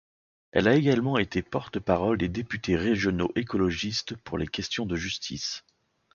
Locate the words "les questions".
4.39-4.87